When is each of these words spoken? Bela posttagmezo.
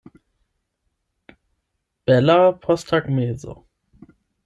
Bela 2.05 2.39
posttagmezo. 2.65 3.57